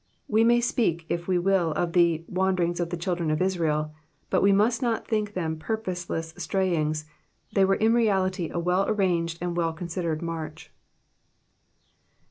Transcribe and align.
We 0.27 0.43
may 0.43 0.61
speak, 0.61 1.05
if 1.09 1.27
we 1.27 1.37
will, 1.37 1.73
of 1.73 1.93
the 1.93 2.25
*' 2.25 2.27
wanderings 2.27 2.79
of 2.79 2.89
the 2.89 2.97
children 2.97 3.29
of 3.29 3.39
Israel," 3.39 3.93
but 4.31 4.41
we 4.41 4.51
must 4.51 4.81
not 4.81 5.07
think 5.07 5.33
them 5.33 5.59
purposeless 5.59 6.33
strayings, 6.39 7.05
they 7.53 7.65
were 7.65 7.75
in 7.75 7.93
reality 7.93 8.49
a 8.51 8.57
well 8.57 8.89
arranged 8.89 9.37
and 9.41 9.55
well 9.55 9.73
considered 9.73 10.23
march. 10.23 10.71